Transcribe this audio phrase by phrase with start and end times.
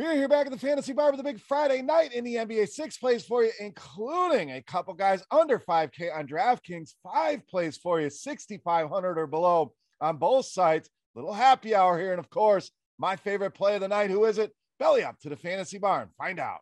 [0.00, 2.70] We're here back at the Fantasy Bar with a big Friday night in the NBA.
[2.70, 6.94] Six plays for you, including a couple guys under 5K on DraftKings.
[7.04, 10.88] Five plays for you, 6,500 or below on both sides.
[11.14, 12.12] Little happy hour here.
[12.12, 14.08] And of course, my favorite play of the night.
[14.08, 14.52] Who is it?
[14.78, 16.08] Belly up to the Fantasy Bar.
[16.16, 16.60] Find out.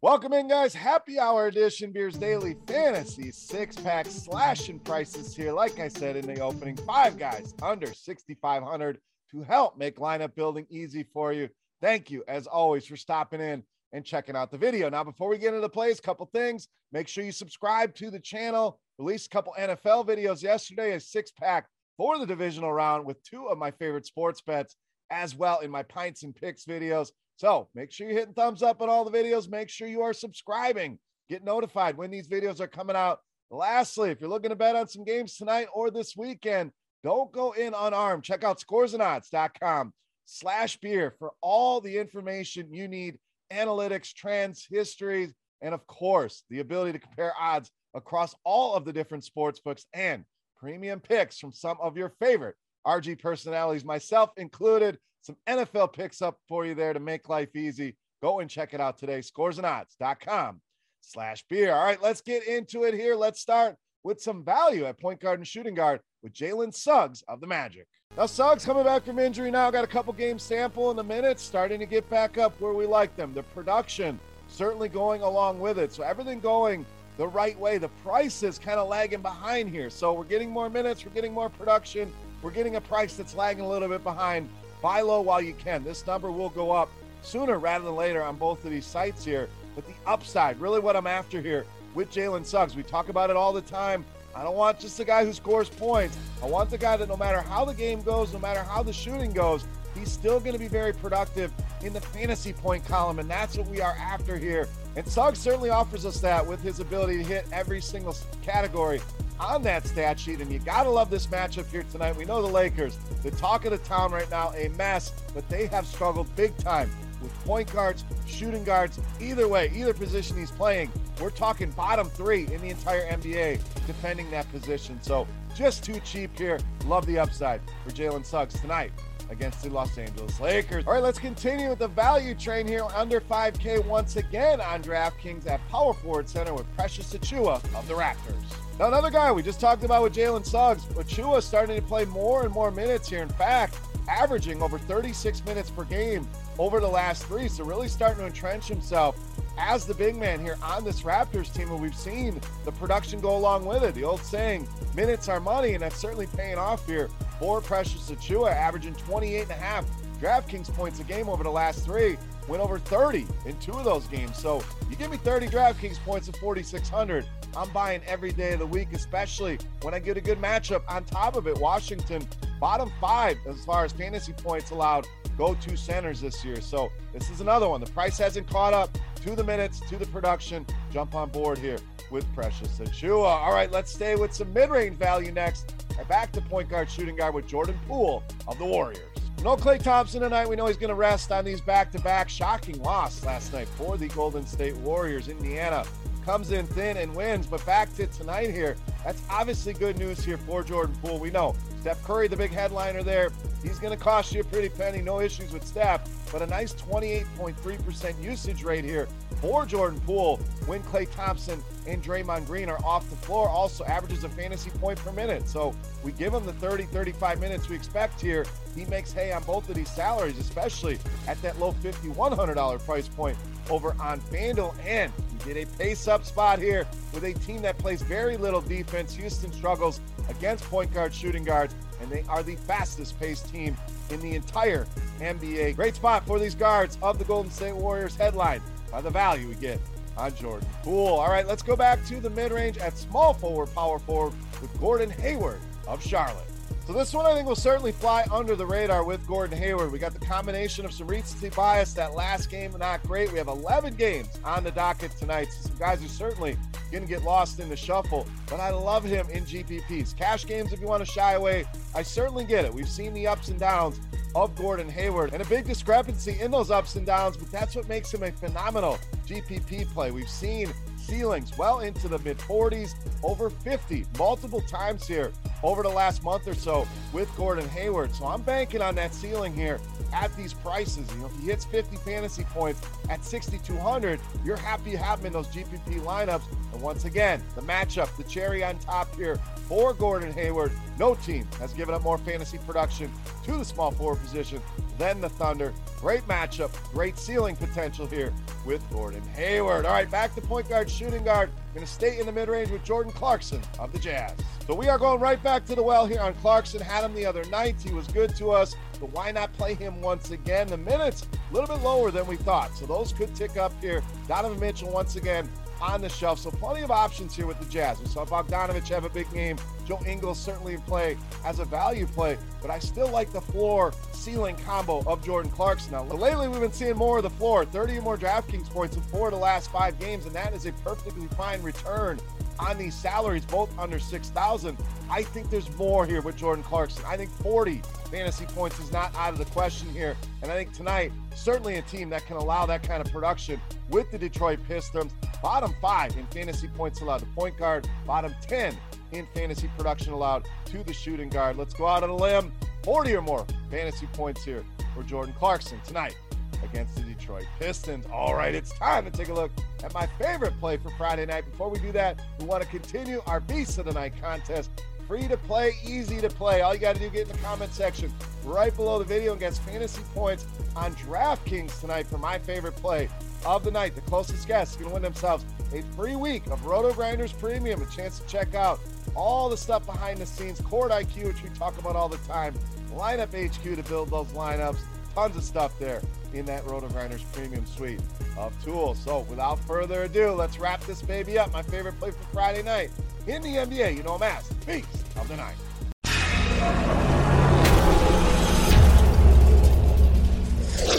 [0.00, 0.74] Welcome in, guys.
[0.74, 5.50] Happy hour edition, Beers Daily Fantasy six pack slashing prices here.
[5.50, 9.00] Like I said in the opening, five guys under 6,500
[9.32, 11.48] to help make lineup building easy for you.
[11.82, 14.88] Thank you, as always, for stopping in and checking out the video.
[14.88, 16.68] Now, before we get into the plays, a couple things.
[16.92, 18.78] Make sure you subscribe to the channel.
[18.98, 21.66] Released a couple NFL videos yesterday, a six pack
[21.96, 24.76] for the divisional round with two of my favorite sports bets
[25.10, 27.10] as well in my pints and picks videos.
[27.38, 29.48] So make sure you're hitting thumbs up on all the videos.
[29.48, 30.98] Make sure you are subscribing.
[31.30, 33.20] Get notified when these videos are coming out.
[33.50, 36.72] Lastly, if you're looking to bet on some games tonight or this weekend,
[37.04, 38.24] don't go in unarmed.
[38.24, 39.92] Check out scoresandodds.com
[40.24, 43.18] slash beer for all the information you need,
[43.52, 45.32] analytics, trends, histories,
[45.62, 49.86] and of course, the ability to compare odds across all of the different sports books
[49.94, 50.24] and
[50.58, 56.38] premium picks from some of your favorite RG personalities, myself included some NFL picks up
[56.48, 57.96] for you there to make life easy.
[58.22, 59.20] Go and check it out today.
[59.20, 60.60] Scoresandodds.com
[61.00, 61.72] slash beer.
[61.72, 63.14] All right, let's get into it here.
[63.14, 67.40] Let's start with some value at point guard and shooting guard with Jalen Suggs of
[67.40, 67.86] the Magic.
[68.16, 71.42] Now, Suggs coming back from injury now, got a couple games sample in the minutes,
[71.42, 73.34] starting to get back up where we like them.
[73.34, 74.18] The production
[74.48, 75.92] certainly going along with it.
[75.92, 76.86] So everything going
[77.16, 77.78] the right way.
[77.78, 79.90] The price is kind of lagging behind here.
[79.90, 82.12] So we're getting more minutes, we're getting more production,
[82.42, 84.48] we're getting a price that's lagging a little bit behind.
[84.80, 85.84] Buy low while you can.
[85.84, 86.90] This number will go up
[87.22, 89.48] sooner rather than later on both of these sites here.
[89.74, 93.36] But the upside, really what I'm after here with Jalen Suggs, we talk about it
[93.36, 94.04] all the time.
[94.34, 96.16] I don't want just the guy who scores points.
[96.42, 98.92] I want the guy that no matter how the game goes, no matter how the
[98.92, 101.52] shooting goes, he's still going to be very productive
[101.82, 103.18] in the fantasy point column.
[103.18, 104.68] And that's what we are after here.
[104.96, 109.00] And Suggs certainly offers us that with his ability to hit every single category
[109.40, 110.40] on that stat sheet.
[110.40, 112.16] And you got to love this matchup here tonight.
[112.16, 115.66] We know the Lakers, the talk of the town right now, a mess, but they
[115.66, 116.90] have struggled big time
[117.22, 120.90] with point guards, shooting guards, either way, either position he's playing.
[121.20, 125.00] We're talking bottom three in the entire NBA defending that position.
[125.02, 126.60] So just too cheap here.
[126.86, 128.92] Love the upside for Jalen Suggs tonight
[129.30, 130.86] against the Los Angeles Lakers.
[130.86, 135.46] All right, let's continue with the value train here under 5K once again on DraftKings
[135.46, 138.42] at Power Forward Center with Precious Achiuwa of the Raptors.
[138.78, 142.44] Now, another guy we just talked about with Jalen Suggs, Achiuwa starting to play more
[142.44, 143.22] and more minutes here.
[143.22, 146.26] In fact, averaging over 36 minutes per game
[146.58, 147.48] over the last three.
[147.48, 149.16] So really starting to entrench himself
[149.58, 151.70] as the big man here on this Raptors team.
[151.70, 153.94] And we've seen the production go along with it.
[153.94, 157.08] The old saying, minutes are money, and that's certainly paying off here
[157.38, 159.84] for Precious Achiuwa, averaging 28 and a half
[160.20, 162.16] DraftKings points a game over the last three.
[162.48, 164.36] Went over 30 in two of those games.
[164.36, 167.28] So you give me 30 DraftKings points at 4,600.
[167.56, 171.04] I'm buying every day of the week, especially when I get a good matchup on
[171.04, 171.58] top of it.
[171.58, 172.26] Washington,
[172.60, 175.06] bottom five as far as fantasy points allowed,
[175.36, 176.60] go to centers this year.
[176.60, 177.80] So this is another one.
[177.80, 180.66] The price hasn't caught up to the minutes, to the production.
[180.92, 181.78] Jump on board here
[182.10, 183.26] with Precious Achiuwa.
[183.26, 186.90] All right, let's stay with some mid range value next and back to point guard,
[186.90, 189.02] shooting guard with Jordan Poole of the Warriors.
[189.42, 190.48] No Klay Thompson tonight.
[190.48, 192.28] We know he's going to rest on these back to back.
[192.28, 195.28] Shocking loss last night for the Golden State Warriors.
[195.28, 195.84] Indiana
[196.24, 198.76] comes in thin and wins, but back to tonight here.
[199.04, 201.18] That's obviously good news here for Jordan Poole.
[201.18, 203.30] We know Steph Curry, the big headliner there,
[203.62, 205.00] he's going to cost you a pretty penny.
[205.00, 209.08] No issues with Steph, but a nice 28.3% usage rate here
[209.40, 213.48] for Jordan Poole when Klay Thompson and Draymond Green are off the floor.
[213.48, 215.48] Also averages a fantasy point per minute.
[215.48, 218.44] So we give him the 30, 35 minutes we expect here.
[218.74, 223.36] He makes hay on both of these salaries, especially at that low $5,100 price point
[223.70, 224.74] over on FanDuel.
[224.84, 228.60] And we get a pace up spot here with a team that plays very little
[228.60, 229.14] defense.
[229.14, 233.76] Houston struggles against point guard shooting guards, and they are the fastest paced team
[234.10, 234.86] in the entire
[235.20, 235.76] NBA.
[235.76, 239.54] Great spot for these guards of the Golden State Warriors headline by the value we
[239.54, 239.80] get
[240.16, 241.14] on Jordan Poole.
[241.14, 244.80] All right, let's go back to the mid range at small forward, power forward with
[244.80, 246.48] Gordon Hayward of Charlotte.
[246.88, 249.92] So this one I think will certainly fly under the radar with Gordon Hayward.
[249.92, 251.92] We got the combination of some recency bias.
[251.92, 253.30] That last game not great.
[253.30, 255.48] We have 11 games on the docket tonight.
[255.52, 256.56] So some guys are certainly
[256.90, 258.26] going to get lost in the shuffle.
[258.48, 260.16] But I love him in GPPs.
[260.16, 261.66] Cash games, if you want to shy away,
[261.98, 262.72] I certainly get it.
[262.72, 263.98] We've seen the ups and downs
[264.36, 267.88] of Gordon Hayward and a big discrepancy in those ups and downs, but that's what
[267.88, 270.12] makes him a phenomenal GPP play.
[270.12, 275.32] We've seen ceilings well into the mid 40s, over 50 multiple times here
[275.64, 278.14] over the last month or so with Gordon Hayward.
[278.14, 279.80] So I'm banking on that ceiling here
[280.12, 281.08] at these prices.
[281.12, 285.26] You know, if he hits 50 fantasy points at 6,200, you're happy to have him
[285.26, 286.42] in those GPP lineups.
[286.72, 290.72] And once again, the matchup, the cherry on top here for Gordon Hayward.
[290.98, 293.10] No team has given up more fantasy production
[293.44, 294.60] to the small forward position
[294.98, 295.72] than the Thunder.
[296.00, 298.32] Great matchup, great ceiling potential here
[298.66, 299.84] with Gordon Hayward.
[299.84, 301.50] All right, back to point guard, shooting guard.
[301.78, 304.34] Going to stay in the mid range with Jordan Clarkson of the Jazz.
[304.66, 306.80] So we are going right back to the well here on Clarkson.
[306.80, 307.76] Had him the other night.
[307.80, 308.74] He was good to us.
[308.98, 310.66] But why not play him once again?
[310.66, 312.76] The minutes a little bit lower than we thought.
[312.76, 314.02] So those could tick up here.
[314.26, 315.48] Donovan Mitchell once again
[315.80, 316.38] on the shelf.
[316.38, 318.00] So plenty of options here with the Jazz.
[318.00, 319.56] We saw Bogdanovich have a big game.
[319.86, 323.92] Joe Ingles certainly in play as a value play, but I still like the floor
[324.12, 325.92] ceiling combo of Jordan Clarkson.
[325.92, 329.02] Now, lately we've been seeing more of the floor, 30 or more DraftKings points in
[329.02, 332.20] four of the last five games, and that is a perfectly fine return
[332.58, 334.76] on these salaries, both under 6,000.
[335.10, 337.04] I think there's more here with Jordan Clarkson.
[337.06, 337.80] I think 40
[338.10, 340.16] fantasy points is not out of the question here.
[340.42, 343.60] And I think tonight, certainly a team that can allow that kind of production
[343.90, 345.12] with the Detroit Pistons.
[345.42, 348.76] Bottom five in fantasy points allowed to point guard, bottom 10
[349.12, 351.56] in fantasy production allowed to the shooting guard.
[351.56, 352.52] Let's go out on a limb.
[352.82, 354.64] 40 or more fantasy points here
[354.94, 356.16] for Jordan Clarkson tonight
[356.64, 358.06] against the Detroit Pistons.
[358.12, 359.52] All right, it's time to take a look
[359.84, 361.44] at my favorite play for Friday night.
[361.50, 364.70] Before we do that, we want to continue our Beast of the Night contest.
[365.06, 366.60] Free to play, easy to play.
[366.60, 368.12] All you got to do get in the comment section
[368.44, 370.44] right below the video and get fantasy points
[370.76, 373.08] on DraftKings tonight for my favorite play
[373.44, 373.94] of the night.
[373.94, 377.86] The closest guest is going to win themselves a free week of RotoGrinders Premium, a
[377.86, 378.80] chance to check out
[379.14, 382.54] all the stuff behind the scenes, Court IQ, which we talk about all the time,
[382.94, 384.78] Lineup HQ to build those lineups,
[385.14, 386.02] tons of stuff there
[386.32, 388.00] in that RotoGrinders Premium Suite
[388.36, 388.98] of tools.
[388.98, 391.52] So without further ado, let's wrap this baby up.
[391.52, 392.90] My favorite play for Friday night
[393.26, 393.96] in the NBA.
[393.96, 394.86] You know I'm as Beast
[395.16, 395.56] of the Night.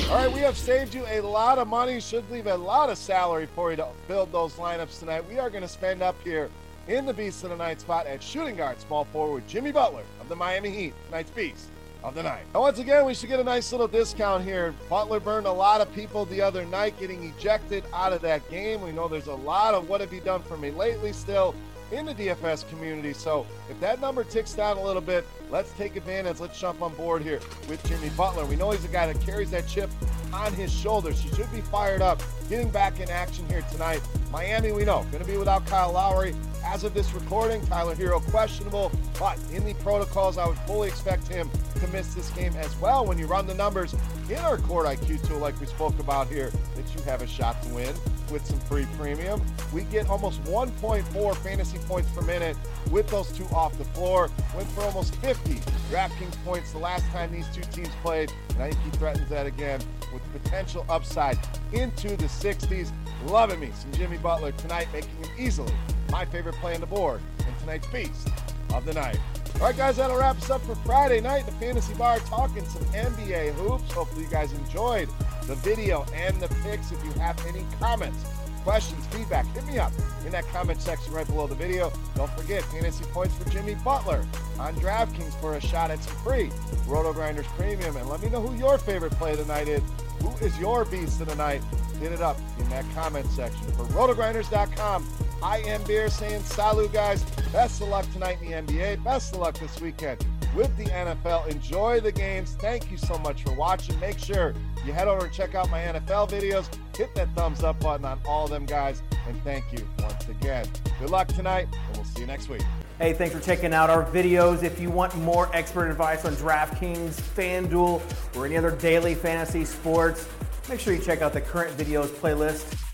[0.10, 2.00] All right, we have saved you a lot of money.
[2.00, 5.24] Should leave a lot of salary for you to build those lineups tonight.
[5.30, 6.50] We are going to spend up here
[6.88, 10.28] in the Beast of the Night spot at shooting guard, small forward Jimmy Butler of
[10.28, 11.68] the Miami Heat, tonight's Beast
[12.04, 12.42] of the night.
[12.56, 14.74] And once again, we should get a nice little discount here.
[14.89, 18.82] Butler burned a lot of people the other night getting ejected out of that game.
[18.82, 21.54] We know there's a lot of what have you done for me lately still
[21.91, 23.13] in the DFS community.
[23.13, 26.39] So if that number ticks down a little bit, let's take advantage.
[26.39, 28.46] Let's jump on board here with Jimmy Butler.
[28.46, 29.89] We know he's a guy that carries that chip
[30.34, 31.19] on his shoulders.
[31.19, 34.01] He should be fired up, getting back in action here tonight.
[34.31, 36.36] Miami, we know, going to be without Kyle Lowry.
[36.63, 41.27] As of this recording, Tyler Herro questionable, but in the protocols, I would fully expect
[41.27, 43.05] him to miss this game as well.
[43.05, 43.95] When you run the numbers
[44.29, 47.62] in our Court IQ tool, like we spoke about here, that you have a shot
[47.63, 47.93] to win
[48.31, 49.41] with some free premium.
[49.74, 52.55] We get almost 1.4 fantasy points per minute
[52.91, 54.29] with those two off the floor.
[54.55, 55.55] Went for almost 50
[55.89, 59.45] DraftKings points the last time these two teams played, and I think he threatens that
[59.45, 59.81] again
[60.13, 61.38] with potential upside
[61.74, 62.91] into the 60s.
[63.25, 65.74] Loving me some Jimmy Butler tonight, making him easily
[66.12, 68.29] my favorite play on the board and tonight's beast
[68.74, 69.19] of the night.
[69.56, 71.46] All right, guys, that'll wrap us up for Friday night.
[71.46, 73.91] The Fantasy Bar talking some NBA hoops.
[73.91, 75.10] Hopefully, you guys enjoyed
[75.48, 76.91] the video and the picks.
[76.91, 78.24] If you have any comments,
[78.63, 79.91] questions, feedback, hit me up
[80.25, 81.91] in that comment section right below the video.
[82.15, 84.25] Don't forget, fantasy points for Jimmy Butler
[84.60, 86.50] on DraftKings for a shot at some free
[86.88, 87.98] RotoGrinders Premium.
[87.98, 89.82] And let me know who your favorite play of the night is.
[90.22, 91.62] Who is your beast of the night?
[92.00, 93.63] Hit it up in that comment section.
[93.72, 95.08] For rotogrinders.com,
[95.41, 97.25] I am Beer saying salut, guys.
[97.51, 99.03] Best of luck tonight in the NBA.
[99.03, 100.24] Best of luck this weekend
[100.56, 101.48] with the NFL.
[101.48, 102.56] Enjoy the games.
[102.60, 104.00] Thank you so much for watching.
[104.00, 104.53] Make sure
[104.86, 106.68] you head over and check out my NFL videos.
[106.96, 109.01] Hit that thumbs up button on all of them, guys.
[109.27, 110.68] And thank you once again.
[111.00, 112.62] Good luck tonight, and we'll see you next week.
[113.00, 114.62] Hey, thanks for checking out our videos.
[114.62, 118.01] If you want more expert advice on DraftKings, FanDuel,
[118.36, 120.27] or any other daily fantasy sports,
[120.70, 122.88] make sure you check out the current videos playlist